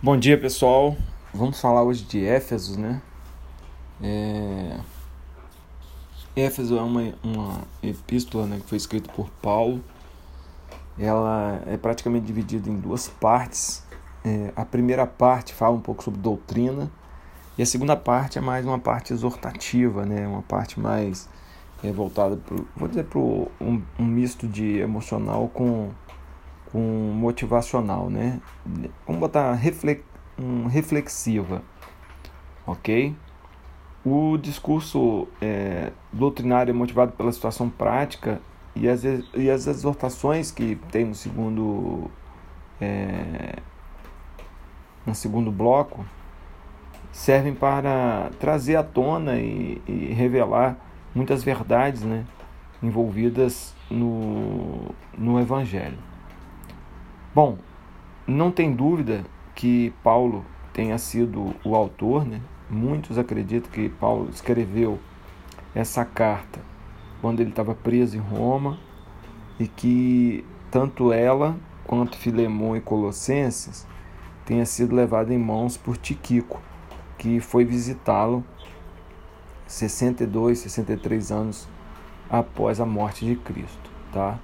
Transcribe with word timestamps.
Bom 0.00 0.16
dia 0.16 0.38
pessoal, 0.38 0.96
vamos 1.34 1.60
falar 1.60 1.82
hoje 1.82 2.04
de 2.04 2.24
Éfeso, 2.24 2.78
né? 2.78 3.02
É... 4.00 4.78
Éfeso 6.36 6.78
é 6.78 6.80
uma, 6.80 7.14
uma 7.20 7.62
epístola 7.82 8.46
né, 8.46 8.60
que 8.60 8.68
foi 8.68 8.78
escrita 8.78 9.10
por 9.12 9.28
Paulo. 9.42 9.82
Ela 10.96 11.60
é 11.66 11.76
praticamente 11.76 12.26
dividida 12.26 12.70
em 12.70 12.76
duas 12.76 13.08
partes. 13.08 13.82
É, 14.24 14.52
a 14.54 14.64
primeira 14.64 15.04
parte 15.04 15.52
fala 15.52 15.74
um 15.74 15.80
pouco 15.80 16.04
sobre 16.04 16.20
doutrina 16.20 16.88
e 17.58 17.62
a 17.62 17.66
segunda 17.66 17.96
parte 17.96 18.38
é 18.38 18.40
mais 18.40 18.64
uma 18.64 18.78
parte 18.78 19.12
exortativa, 19.12 20.06
né? 20.06 20.28
Uma 20.28 20.42
parte 20.42 20.78
mais 20.78 21.28
é, 21.82 21.90
voltada 21.90 22.36
para, 22.36 22.56
vou 22.76 22.86
dizer, 22.86 23.02
para 23.06 23.18
um, 23.18 23.82
um 23.98 24.04
misto 24.04 24.46
de 24.46 24.78
emocional 24.78 25.48
com 25.48 25.90
com 26.72 26.78
motivacional, 26.78 28.10
né? 28.10 28.40
Vamos 29.06 29.20
botar 29.20 29.52
reflex, 29.52 30.02
um, 30.38 30.66
reflexiva, 30.66 31.62
ok? 32.66 33.14
O 34.04 34.36
discurso 34.36 35.28
é, 35.40 35.92
doutrinário 36.12 36.70
é 36.70 36.74
motivado 36.74 37.12
pela 37.12 37.32
situação 37.32 37.68
prática 37.68 38.40
e 38.74 38.88
as, 38.88 39.02
e 39.04 39.50
as 39.50 39.66
exortações 39.66 40.50
que 40.50 40.76
tem 40.90 41.04
no 41.04 41.14
segundo 41.14 42.10
é, 42.80 43.56
no 45.04 45.14
segundo 45.14 45.50
bloco 45.50 46.04
servem 47.10 47.54
para 47.54 48.30
trazer 48.38 48.76
à 48.76 48.82
tona 48.82 49.36
e, 49.40 49.82
e 49.86 50.12
revelar 50.12 50.76
muitas 51.14 51.42
verdades, 51.42 52.02
né? 52.02 52.24
envolvidas 52.82 53.74
no, 53.90 54.94
no 55.16 55.40
Evangelho. 55.40 55.98
Bom, 57.40 57.56
não 58.26 58.50
tem 58.50 58.74
dúvida 58.74 59.24
que 59.54 59.94
Paulo 60.02 60.44
tenha 60.72 60.98
sido 60.98 61.54
o 61.64 61.76
autor, 61.76 62.26
né? 62.26 62.40
Muitos 62.68 63.16
acreditam 63.16 63.70
que 63.70 63.88
Paulo 63.88 64.28
escreveu 64.28 64.98
essa 65.72 66.04
carta 66.04 66.58
quando 67.20 67.38
ele 67.38 67.50
estava 67.50 67.76
preso 67.76 68.16
em 68.16 68.20
Roma 68.20 68.80
e 69.56 69.68
que 69.68 70.44
tanto 70.68 71.12
ela 71.12 71.56
quanto 71.84 72.18
Filemão 72.18 72.76
e 72.76 72.80
Colossenses 72.80 73.86
tenha 74.44 74.66
sido 74.66 74.96
levada 74.96 75.32
em 75.32 75.38
mãos 75.38 75.76
por 75.76 75.96
Tiquico, 75.96 76.60
que 77.16 77.38
foi 77.38 77.64
visitá-lo 77.64 78.44
62, 79.64 80.58
63 80.58 81.30
anos 81.30 81.68
após 82.28 82.80
a 82.80 82.84
morte 82.84 83.24
de 83.24 83.36
Cristo, 83.36 83.88
tá? 84.12 84.40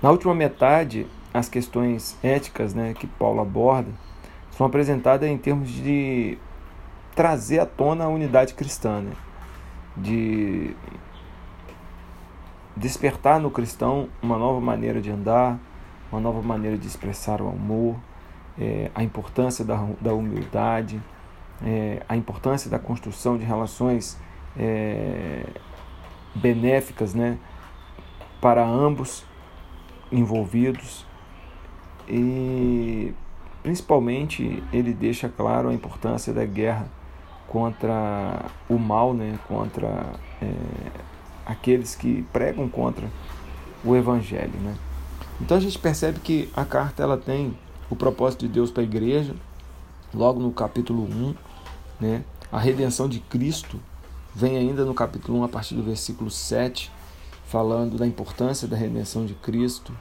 Na 0.00 0.10
última 0.10 0.34
metade 0.34 1.06
as 1.32 1.48
questões 1.48 2.16
éticas 2.22 2.74
né, 2.74 2.94
que 2.94 3.06
Paulo 3.06 3.40
aborda 3.40 3.90
são 4.50 4.66
apresentadas 4.66 5.28
em 5.28 5.38
termos 5.38 5.70
de 5.70 6.36
trazer 7.14 7.60
à 7.60 7.66
tona 7.66 8.04
a 8.04 8.08
unidade 8.08 8.54
cristã, 8.54 9.00
né? 9.00 9.12
de 9.96 10.74
despertar 12.76 13.40
no 13.40 13.50
cristão 13.50 14.08
uma 14.22 14.38
nova 14.38 14.60
maneira 14.60 15.00
de 15.00 15.10
andar, 15.10 15.58
uma 16.10 16.20
nova 16.20 16.42
maneira 16.42 16.76
de 16.76 16.86
expressar 16.86 17.40
o 17.40 17.48
amor, 17.48 17.96
é, 18.58 18.90
a 18.94 19.02
importância 19.02 19.64
da, 19.64 19.76
da 20.00 20.12
humildade, 20.12 21.00
é, 21.62 22.02
a 22.08 22.16
importância 22.16 22.70
da 22.70 22.78
construção 22.78 23.36
de 23.36 23.44
relações 23.44 24.18
é, 24.56 25.44
benéficas 26.34 27.14
né, 27.14 27.38
para 28.40 28.64
ambos 28.64 29.24
envolvidos 30.10 31.06
e 32.10 33.14
principalmente 33.62 34.62
ele 34.72 34.92
deixa 34.92 35.28
claro 35.28 35.68
a 35.68 35.74
importância 35.74 36.32
da 36.32 36.44
guerra 36.44 36.86
contra 37.46 38.46
o 38.68 38.78
mal, 38.78 39.14
né? 39.14 39.38
contra 39.46 40.12
é, 40.42 40.52
aqueles 41.46 41.94
que 41.94 42.22
pregam 42.32 42.68
contra 42.68 43.08
o 43.84 43.94
evangelho. 43.94 44.58
Né? 44.60 44.76
Então 45.40 45.56
a 45.56 45.60
gente 45.60 45.78
percebe 45.78 46.20
que 46.20 46.50
a 46.54 46.64
carta 46.64 47.02
ela 47.02 47.16
tem 47.16 47.56
o 47.88 47.96
propósito 47.96 48.46
de 48.46 48.52
Deus 48.52 48.70
para 48.70 48.82
a 48.82 48.84
igreja, 48.84 49.34
logo 50.12 50.40
no 50.40 50.50
capítulo 50.52 51.04
1, 51.04 51.34
né? 52.00 52.24
a 52.50 52.58
redenção 52.58 53.08
de 53.08 53.20
Cristo 53.20 53.80
vem 54.34 54.56
ainda 54.56 54.84
no 54.84 54.94
capítulo 54.94 55.38
1 55.40 55.44
a 55.44 55.48
partir 55.48 55.74
do 55.74 55.82
versículo 55.82 56.30
7, 56.30 56.90
falando 57.46 57.96
da 57.96 58.06
importância 58.06 58.66
da 58.66 58.76
redenção 58.76 59.26
de 59.26 59.34
Cristo, 59.34 59.92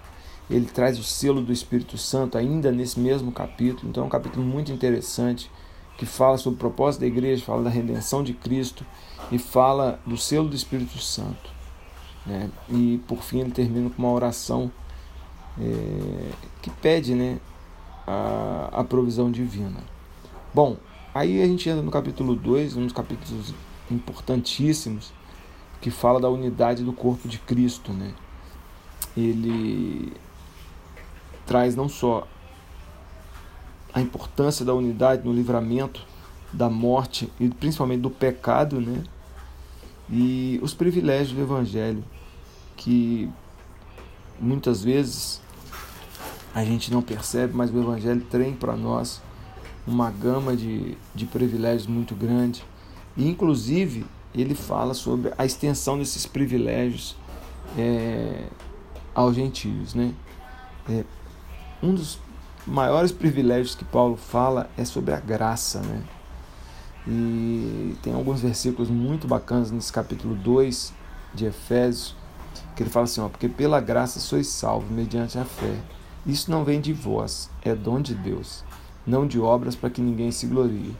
ele 0.49 0.65
traz 0.65 0.97
o 0.97 1.03
selo 1.03 1.41
do 1.41 1.53
Espírito 1.53 1.97
Santo 1.97 2.37
ainda 2.37 2.71
nesse 2.71 2.99
mesmo 2.99 3.31
capítulo. 3.31 3.89
Então 3.89 4.03
é 4.03 4.05
um 4.05 4.09
capítulo 4.09 4.43
muito 4.43 4.71
interessante 4.71 5.49
que 5.97 6.05
fala 6.05 6.37
sobre 6.37 6.55
o 6.55 6.59
propósito 6.59 7.01
da 7.01 7.07
igreja, 7.07 7.43
fala 7.43 7.63
da 7.63 7.69
redenção 7.69 8.23
de 8.23 8.33
Cristo 8.33 8.85
e 9.31 9.37
fala 9.37 9.99
do 10.05 10.17
selo 10.17 10.47
do 10.47 10.55
Espírito 10.55 10.97
Santo. 10.97 11.51
Né? 12.25 12.49
E 12.69 12.99
por 13.07 13.21
fim 13.21 13.41
ele 13.41 13.51
termina 13.51 13.89
com 13.89 14.01
uma 14.01 14.11
oração 14.11 14.71
é, 15.59 16.31
que 16.61 16.69
pede 16.69 17.13
né, 17.13 17.39
a, 18.07 18.69
a 18.71 18.83
provisão 18.83 19.29
divina. 19.29 19.83
Bom, 20.53 20.77
aí 21.13 21.41
a 21.43 21.45
gente 21.45 21.69
entra 21.69 21.83
no 21.83 21.91
capítulo 21.91 22.35
2, 22.35 22.75
um 22.75 22.83
dos 22.85 22.93
capítulos 22.93 23.53
importantíssimos, 23.91 25.11
que 25.81 25.91
fala 25.91 26.19
da 26.19 26.29
unidade 26.29 26.83
do 26.83 26.93
corpo 26.93 27.27
de 27.27 27.37
Cristo. 27.39 27.93
Né? 27.93 28.13
Ele 29.15 30.11
traz 31.49 31.75
não 31.75 31.89
só 31.89 32.27
a 33.91 33.99
importância 33.99 34.63
da 34.63 34.71
unidade 34.71 35.25
no 35.25 35.33
livramento 35.33 36.05
da 36.53 36.69
morte 36.69 37.27
e 37.39 37.49
principalmente 37.49 38.01
do 38.01 38.09
pecado, 38.11 38.79
né? 38.79 39.03
E 40.07 40.59
os 40.61 40.75
privilégios 40.75 41.31
do 41.31 41.41
evangelho 41.41 42.03
que 42.77 43.27
muitas 44.39 44.83
vezes 44.83 45.41
a 46.53 46.63
gente 46.63 46.91
não 46.91 47.01
percebe, 47.01 47.55
mas 47.55 47.73
o 47.73 47.79
evangelho 47.79 48.21
tem 48.21 48.53
para 48.53 48.75
nós 48.75 49.19
uma 49.87 50.11
gama 50.11 50.55
de, 50.55 50.95
de 51.15 51.25
privilégios 51.25 51.87
muito 51.87 52.13
grande. 52.13 52.63
E 53.17 53.27
inclusive 53.27 54.05
ele 54.35 54.53
fala 54.53 54.93
sobre 54.93 55.33
a 55.35 55.47
extensão 55.47 55.97
desses 55.97 56.27
privilégios 56.27 57.15
é, 57.75 58.43
aos 59.15 59.33
gentios, 59.33 59.95
né? 59.95 60.13
É, 60.87 61.03
um 61.81 61.93
dos 61.93 62.19
maiores 62.65 63.11
privilégios 63.11 63.75
que 63.75 63.85
Paulo 63.85 64.15
fala 64.15 64.69
é 64.77 64.85
sobre 64.85 65.13
a 65.13 65.19
graça, 65.19 65.79
né? 65.81 66.03
E 67.07 67.95
tem 68.03 68.13
alguns 68.13 68.41
versículos 68.41 68.89
muito 68.89 69.27
bacanas 69.27 69.71
nesse 69.71 69.91
capítulo 69.91 70.35
2 70.35 70.93
de 71.33 71.45
Efésios, 71.45 72.15
que 72.75 72.83
ele 72.83 72.89
fala 72.89 73.05
assim, 73.05 73.21
ó, 73.21 73.29
porque 73.29 73.47
pela 73.47 73.79
graça 73.79 74.19
sois 74.19 74.47
salvos 74.47 74.91
mediante 74.91 75.37
a 75.37 75.45
fé. 75.45 75.75
Isso 76.25 76.51
não 76.51 76.63
vem 76.63 76.81
de 76.81 76.93
vós, 76.93 77.49
é 77.61 77.73
dom 77.73 78.01
de 78.01 78.13
Deus, 78.13 78.63
não 79.07 79.25
de 79.25 79.39
obras 79.39 79.75
para 79.75 79.89
que 79.89 80.01
ninguém 80.01 80.31
se 80.31 80.45
glorie, 80.45 80.95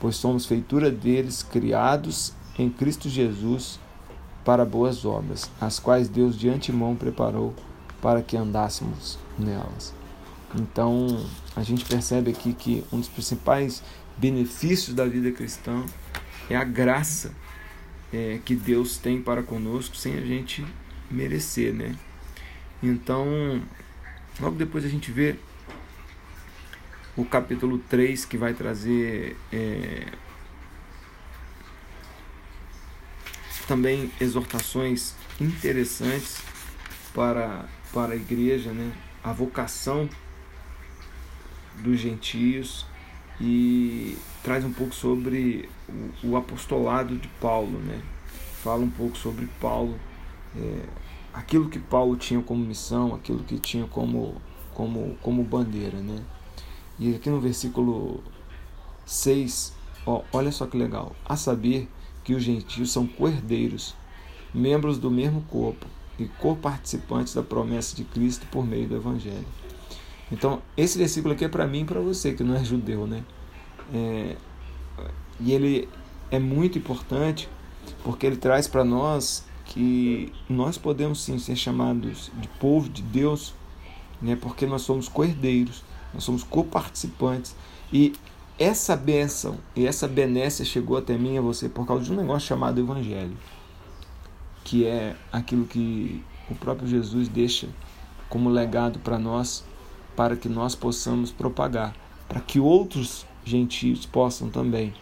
pois 0.00 0.16
somos 0.16 0.46
feitura 0.46 0.90
deles, 0.90 1.42
criados 1.42 2.32
em 2.58 2.68
Cristo 2.70 3.08
Jesus 3.08 3.78
para 4.44 4.64
boas 4.64 5.04
obras, 5.04 5.48
as 5.60 5.78
quais 5.78 6.08
Deus 6.08 6.36
de 6.36 6.48
antemão 6.48 6.96
preparou 6.96 7.54
para 8.00 8.22
que 8.22 8.36
andássemos 8.36 9.18
nelas. 9.38 10.01
Então, 10.54 11.26
a 11.56 11.62
gente 11.62 11.84
percebe 11.84 12.30
aqui 12.30 12.52
que 12.52 12.84
um 12.92 13.00
dos 13.00 13.08
principais 13.08 13.82
benefícios 14.16 14.94
da 14.94 15.06
vida 15.06 15.30
cristã 15.32 15.84
é 16.50 16.56
a 16.56 16.64
graça 16.64 17.34
é, 18.12 18.38
que 18.44 18.54
Deus 18.54 18.98
tem 18.98 19.22
para 19.22 19.42
conosco 19.42 19.96
sem 19.96 20.18
a 20.18 20.20
gente 20.20 20.64
merecer, 21.10 21.72
né? 21.72 21.96
Então, 22.82 23.62
logo 24.40 24.56
depois 24.56 24.84
a 24.84 24.88
gente 24.88 25.10
vê 25.10 25.36
o 27.16 27.24
capítulo 27.24 27.78
3 27.78 28.24
que 28.24 28.36
vai 28.36 28.52
trazer 28.52 29.36
é, 29.50 30.06
também 33.66 34.10
exortações 34.20 35.14
interessantes 35.40 36.42
para, 37.14 37.66
para 37.92 38.12
a 38.12 38.16
igreja, 38.16 38.70
né? 38.72 38.92
A 39.24 39.32
vocação 39.32 40.08
dos 41.80 41.98
gentios 41.98 42.86
e 43.40 44.16
traz 44.42 44.64
um 44.64 44.72
pouco 44.72 44.94
sobre 44.94 45.68
o, 46.22 46.30
o 46.30 46.36
apostolado 46.36 47.16
de 47.16 47.28
Paulo, 47.40 47.78
né? 47.78 48.00
Fala 48.62 48.82
um 48.82 48.90
pouco 48.90 49.16
sobre 49.16 49.46
Paulo, 49.60 49.98
é, 50.56 50.84
aquilo 51.32 51.68
que 51.68 51.78
Paulo 51.78 52.16
tinha 52.16 52.40
como 52.42 52.64
missão, 52.64 53.14
aquilo 53.14 53.42
que 53.42 53.58
tinha 53.58 53.86
como, 53.86 54.40
como, 54.74 55.16
como 55.22 55.42
bandeira, 55.42 55.98
né? 55.98 56.22
E 56.98 57.14
aqui 57.14 57.30
no 57.30 57.40
versículo 57.40 58.22
6, 59.04 59.74
ó, 60.06 60.22
olha 60.32 60.52
só 60.52 60.66
que 60.66 60.76
legal. 60.76 61.16
A 61.24 61.36
saber 61.36 61.88
que 62.22 62.34
os 62.34 62.42
gentios 62.42 62.92
são 62.92 63.06
cordeiros, 63.06 63.94
membros 64.54 64.98
do 64.98 65.10
mesmo 65.10 65.42
corpo 65.42 65.86
e 66.18 66.26
co-participantes 66.26 67.34
da 67.34 67.42
promessa 67.42 67.96
de 67.96 68.04
Cristo 68.04 68.46
por 68.50 68.64
meio 68.64 68.86
do 68.86 68.96
Evangelho. 68.96 69.46
Então, 70.32 70.62
esse 70.76 70.96
versículo 70.96 71.34
aqui 71.34 71.44
é 71.44 71.48
para 71.48 71.66
mim 71.66 71.82
e 71.82 71.84
para 71.84 72.00
você 72.00 72.32
que 72.32 72.42
não 72.42 72.56
é 72.56 72.64
judeu, 72.64 73.06
né? 73.06 73.22
É, 73.94 74.36
e 75.38 75.52
ele 75.52 75.88
é 76.30 76.38
muito 76.38 76.78
importante 76.78 77.48
porque 78.02 78.26
ele 78.26 78.36
traz 78.36 78.66
para 78.66 78.82
nós 78.82 79.44
que 79.66 80.32
nós 80.48 80.78
podemos 80.78 81.20
sim 81.20 81.38
ser 81.38 81.56
chamados 81.56 82.30
de 82.34 82.48
povo 82.48 82.88
de 82.88 83.02
Deus, 83.02 83.54
né, 84.20 84.36
porque 84.36 84.66
nós 84.66 84.82
somos 84.82 85.08
coerdeiros, 85.08 85.84
nós 86.14 86.24
somos 86.24 86.42
coparticipantes. 86.42 87.54
E 87.92 88.14
essa 88.58 88.96
bênção 88.96 89.58
e 89.76 89.86
essa 89.86 90.08
benécia 90.08 90.64
chegou 90.64 90.96
até 90.96 91.16
mim 91.16 91.34
e 91.34 91.38
a 91.38 91.40
você 91.42 91.68
por 91.68 91.86
causa 91.86 92.04
de 92.04 92.12
um 92.12 92.16
negócio 92.16 92.48
chamado 92.48 92.80
Evangelho, 92.80 93.36
que 94.64 94.86
é 94.86 95.16
aquilo 95.30 95.66
que 95.66 96.22
o 96.50 96.54
próprio 96.54 96.88
Jesus 96.88 97.28
deixa 97.28 97.68
como 98.28 98.48
legado 98.48 98.98
para 98.98 99.18
nós, 99.18 99.64
para 100.16 100.36
que 100.36 100.48
nós 100.48 100.74
possamos 100.74 101.30
propagar, 101.30 101.94
para 102.28 102.40
que 102.40 102.60
outros 102.60 103.26
gentios 103.44 104.06
possam 104.06 104.48
também 104.48 104.92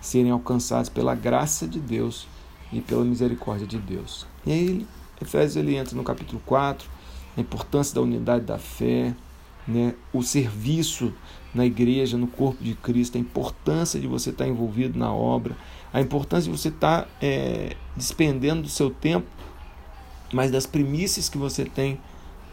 serem 0.00 0.30
alcançados 0.30 0.88
pela 0.88 1.14
graça 1.14 1.66
de 1.66 1.80
Deus 1.80 2.26
e 2.72 2.80
pela 2.80 3.04
misericórdia 3.04 3.66
de 3.66 3.78
Deus. 3.78 4.26
E 4.44 4.52
aí, 4.52 4.86
Efésios 5.20 5.56
ele 5.56 5.76
entra 5.76 5.96
no 5.96 6.02
capítulo 6.02 6.40
4, 6.44 6.88
a 7.36 7.40
importância 7.40 7.94
da 7.94 8.00
unidade 8.00 8.44
da 8.44 8.58
fé, 8.58 9.14
né, 9.66 9.94
o 10.12 10.22
serviço 10.22 11.12
na 11.54 11.64
igreja, 11.64 12.18
no 12.18 12.26
corpo 12.26 12.62
de 12.62 12.74
Cristo, 12.74 13.16
a 13.16 13.20
importância 13.20 13.98
de 13.98 14.06
você 14.06 14.30
estar 14.30 14.46
envolvido 14.46 14.98
na 14.98 15.12
obra, 15.12 15.56
a 15.92 16.00
importância 16.00 16.50
de 16.50 16.58
você 16.58 16.68
estar 16.68 17.08
é, 17.22 17.76
despendendo 17.96 18.62
do 18.62 18.68
seu 18.68 18.90
tempo, 18.90 19.26
mas 20.32 20.50
das 20.50 20.66
primícias 20.66 21.28
que 21.28 21.38
você 21.38 21.64
tem 21.64 21.98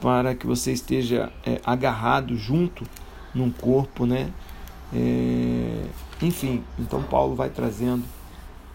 para 0.01 0.33
que 0.33 0.47
você 0.47 0.73
esteja 0.73 1.31
é, 1.45 1.61
agarrado 1.63 2.35
junto 2.35 2.83
num 3.33 3.51
corpo, 3.51 4.05
né? 4.05 4.33
É, 4.93 5.85
enfim, 6.21 6.63
então 6.77 7.01
Paulo 7.03 7.35
vai 7.35 7.49
trazendo 7.49 8.03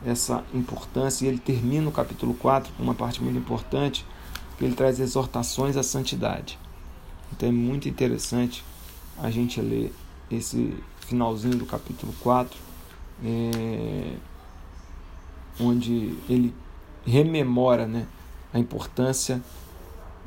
essa 0.05 0.45
importância 0.55 1.25
e 1.25 1.29
ele 1.29 1.39
termina 1.39 1.89
o 1.89 1.93
capítulo 1.93 2.33
4 2.35 2.73
com 2.75 2.83
uma 2.83 2.95
parte 2.95 3.23
muito 3.23 3.37
importante, 3.37 4.07
que 4.57 4.65
ele 4.65 4.75
traz 4.75 5.01
exortações 5.01 5.77
à 5.77 5.83
santidade. 5.83 6.59
Então 7.33 7.49
é 7.49 7.53
muito 7.53 7.89
interessante 7.89 8.65
a 9.19 9.31
gente 9.31 9.61
ler 9.61 9.93
esse 10.31 10.75
finalzinho 11.01 11.57
do 11.57 11.67
capítulo 11.67 12.15
4, 12.21 12.59
é, 13.25 14.13
onde 15.61 16.17
ele 16.29 16.55
rememora 17.05 17.87
né, 17.87 18.07
a 18.53 18.59
importância 18.59 19.43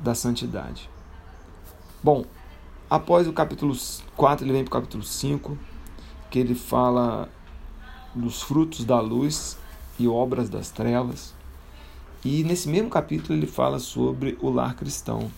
da 0.01 0.15
santidade. 0.15 0.89
Bom, 2.01 2.25
após 2.89 3.27
o 3.27 3.33
capítulo 3.33 3.75
4, 4.15 4.45
ele 4.45 4.53
vem 4.53 4.63
para 4.63 4.77
o 4.77 4.81
capítulo 4.81 5.03
5, 5.03 5.57
que 6.29 6.39
ele 6.39 6.55
fala 6.55 7.29
dos 8.15 8.41
frutos 8.41 8.85
da 8.85 8.99
luz 8.99 9.57
e 9.99 10.07
obras 10.07 10.49
das 10.49 10.69
trevas. 10.69 11.33
E 12.23 12.43
nesse 12.43 12.67
mesmo 12.67 12.89
capítulo 12.89 13.37
ele 13.37 13.47
fala 13.47 13.79
sobre 13.79 14.37
o 14.41 14.49
lar 14.49 14.75
cristão. 14.75 15.31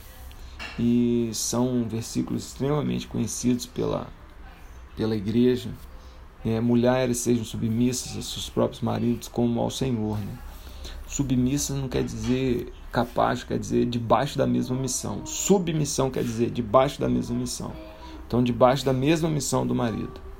E 0.79 1.29
são 1.33 1.85
versículos 1.87 2.45
extremamente 2.45 3.07
conhecidos 3.07 3.65
pela, 3.65 4.07
pela 4.95 5.15
igreja. 5.15 5.69
É, 6.43 6.59
mulheres 6.59 7.17
sejam 7.17 7.45
submissas 7.45 8.17
a 8.17 8.21
seus 8.21 8.49
próprios 8.49 8.81
maridos 8.81 9.27
como 9.27 9.59
ao 9.59 9.69
Senhor. 9.69 10.17
Né? 10.17 10.37
Submissa 11.07 11.75
não 11.75 11.87
quer 11.87 12.03
dizer 12.03 12.73
capaz, 12.91 13.43
quer 13.43 13.57
dizer 13.57 13.85
debaixo 13.85 14.38
da 14.38 14.45
mesma 14.45 14.75
missão. 14.75 15.25
Submissão 15.25 16.09
quer 16.09 16.23
dizer 16.23 16.49
debaixo 16.49 16.99
da 16.99 17.07
mesma 17.09 17.38
missão. 17.38 17.71
Então, 18.27 18.43
debaixo 18.43 18.85
da 18.85 18.93
mesma 18.93 19.29
missão 19.29 19.65
do 19.65 19.75
marido 19.75 20.31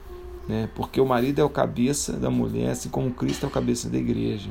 né? 0.48 0.70
porque 0.76 1.00
o 1.00 1.06
marido 1.06 1.40
é 1.40 1.44
o 1.44 1.50
cabeça 1.50 2.14
da 2.14 2.30
mulher, 2.30 2.72
assim 2.72 2.90
como 2.90 3.12
Cristo 3.12 3.46
é 3.46 3.50
o 3.50 3.52
cabeça 3.52 3.90
da 3.90 3.98
igreja, 3.98 4.50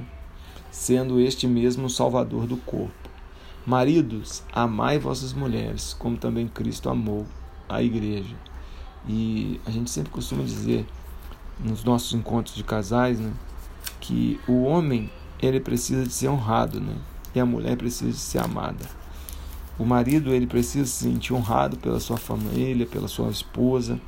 sendo 0.71 1.21
este 1.21 1.47
mesmo 1.47 1.87
o 1.87 1.91
salvador 1.91 2.47
do 2.47 2.57
corpo. 2.57 3.11
Maridos, 3.67 4.43
amai 4.53 4.99
vossas 4.99 5.33
mulheres, 5.33 5.95
como 5.99 6.17
também 6.17 6.49
Cristo 6.49 6.89
amou 6.89 7.27
a 7.69 7.83
igreja. 7.83 8.35
E 9.07 9.61
a 9.67 9.71
gente 9.71 9.91
sempre 9.91 10.11
costuma 10.11 10.43
dizer 10.43 10.87
nos 11.59 11.85
nossos 11.85 12.15
encontros 12.15 12.57
de 12.57 12.65
casais, 12.65 13.21
né, 13.21 13.33
que 14.01 14.41
o 14.49 14.63
homem 14.63 15.11
ele 15.43 15.61
precisa 15.61 16.07
de 16.07 16.13
ser 16.13 16.29
honrado, 16.29 16.81
né? 16.81 16.95
E 17.35 17.41
a 17.41 17.47
mulher 17.47 17.77
precisa 17.77 18.17
ser 18.17 18.39
amada. 18.39 18.85
O 19.79 19.85
marido 19.85 20.33
ele 20.33 20.47
precisa 20.47 20.85
se 20.85 21.05
sentir 21.05 21.33
honrado 21.33 21.77
pela 21.79 22.01
sua 22.01 22.17
família, 22.17 22.87
pela 22.87 23.09
sua 23.09 23.31
esposa, 23.31 24.01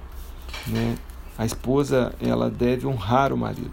né? 0.66 0.96
A 1.38 1.46
esposa, 1.46 2.14
ela 2.20 2.50
deve 2.50 2.86
honrar 2.86 3.32
o 3.32 3.36
marido. 3.36 3.72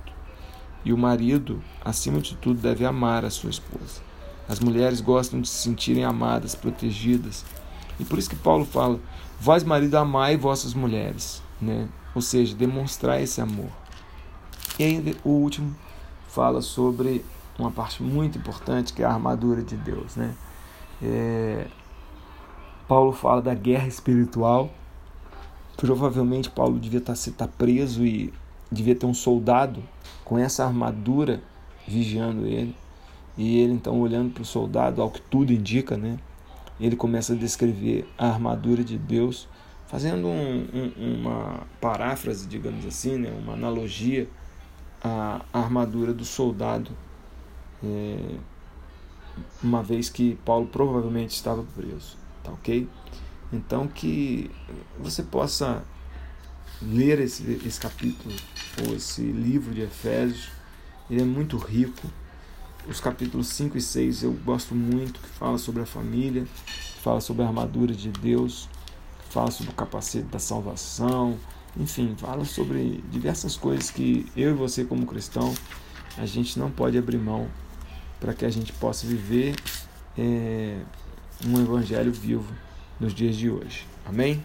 E 0.85 0.93
o 0.93 0.97
marido, 0.97 1.61
acima 1.83 2.21
de 2.21 2.35
tudo, 2.35 2.61
deve 2.61 2.85
amar 2.85 3.25
a 3.25 3.29
sua 3.29 3.49
esposa. 3.49 4.01
As 4.47 4.59
mulheres 4.59 5.01
gostam 5.01 5.41
de 5.41 5.49
se 5.49 5.63
sentirem 5.63 6.05
amadas, 6.05 6.55
protegidas. 6.55 7.45
E 7.99 8.05
por 8.05 8.17
isso 8.17 8.29
que 8.29 8.35
Paulo 8.35 8.65
fala: 8.65 8.99
Vós, 9.39 9.63
marido, 9.63 9.95
amai 9.95 10.37
vossas 10.37 10.73
mulheres. 10.73 11.43
Né? 11.61 11.89
Ou 12.15 12.21
seja, 12.21 12.55
demonstrar 12.55 13.21
esse 13.21 13.41
amor. 13.41 13.69
E 14.79 14.83
ainda 14.83 15.13
o 15.25 15.29
último 15.29 15.75
fala 16.29 16.61
sobre 16.61 17.25
uma 17.59 17.71
parte 17.71 18.01
muito 18.01 18.37
importante 18.37 18.93
que 18.93 19.01
é 19.01 19.05
a 19.05 19.11
armadura 19.13 19.61
de 19.61 19.75
Deus. 19.75 20.15
Né? 20.15 20.33
É... 21.01 21.67
Paulo 22.87 23.11
fala 23.11 23.41
da 23.41 23.53
guerra 23.53 23.87
espiritual 23.87 24.71
Provavelmente 25.79 26.49
Paulo 26.49 26.77
devia 26.77 26.99
estar, 26.99 27.13
estar 27.13 27.47
preso 27.47 28.05
e 28.05 28.33
devia 28.69 28.93
ter 28.93 29.05
um 29.05 29.13
soldado 29.13 29.81
com 30.25 30.37
essa 30.37 30.65
armadura 30.65 31.41
vigiando 31.87 32.45
ele. 32.45 32.75
E 33.37 33.59
ele 33.59 33.71
então 33.71 33.97
olhando 34.01 34.33
para 34.33 34.41
o 34.41 34.45
soldado, 34.45 35.01
ao 35.01 35.09
que 35.09 35.21
tudo 35.21 35.53
indica, 35.53 35.95
né? 35.95 36.19
Ele 36.81 36.97
começa 36.97 37.31
a 37.31 37.35
descrever 37.35 38.05
a 38.17 38.27
armadura 38.27 38.83
de 38.83 38.97
Deus, 38.97 39.47
fazendo 39.87 40.27
um, 40.27 40.67
um, 40.73 41.19
uma 41.21 41.61
paráfrase, 41.79 42.45
digamos 42.45 42.85
assim, 42.85 43.17
né? 43.17 43.31
uma 43.41 43.53
analogia 43.53 44.27
à 45.01 45.39
armadura 45.53 46.13
do 46.13 46.25
soldado, 46.25 46.91
uma 49.63 49.81
vez 49.81 50.09
que 50.09 50.35
Paulo 50.45 50.67
provavelmente 50.67 51.31
estava 51.31 51.63
preso, 51.75 52.17
tá 52.43 52.51
ok? 52.51 52.87
Então 53.51 53.87
que 53.87 54.51
você 54.99 55.23
possa 55.23 55.83
ler 56.81 57.19
esse, 57.19 57.43
esse 57.65 57.79
capítulo 57.79 58.33
ou 58.85 58.95
esse 58.95 59.21
livro 59.21 59.73
de 59.73 59.81
Efésios. 59.81 60.49
Ele 61.09 61.21
é 61.21 61.25
muito 61.25 61.57
rico. 61.57 62.07
Os 62.87 62.99
capítulos 62.99 63.47
5 63.47 63.77
e 63.77 63.81
6 63.81 64.23
eu 64.23 64.31
gosto 64.33 64.73
muito, 64.73 65.19
que 65.19 65.27
fala 65.27 65.57
sobre 65.57 65.81
a 65.81 65.85
família, 65.85 66.45
fala 67.01 67.19
sobre 67.19 67.43
a 67.43 67.47
armadura 67.47 67.93
de 67.93 68.09
Deus, 68.09 68.69
fala 69.29 69.51
sobre 69.51 69.71
o 69.71 69.75
capacete 69.75 70.27
da 70.27 70.39
salvação, 70.39 71.37
enfim, 71.77 72.15
fala 72.17 72.45
sobre 72.45 73.03
diversas 73.11 73.55
coisas 73.55 73.91
que 73.91 74.25
eu 74.35 74.51
e 74.51 74.53
você 74.53 74.85
como 74.85 75.05
cristão 75.05 75.53
a 76.17 76.25
gente 76.25 76.57
não 76.57 76.71
pode 76.71 76.97
abrir 76.97 77.17
mão 77.17 77.47
para 78.19 78.33
que 78.33 78.45
a 78.45 78.49
gente 78.49 78.73
possa 78.73 79.07
viver 79.07 79.55
é, 80.17 80.77
um 81.45 81.59
evangelho 81.61 82.11
vivo 82.11 82.51
nos 82.99 83.13
dias 83.13 83.35
de 83.35 83.49
hoje. 83.49 83.87
Amém? 84.05 84.43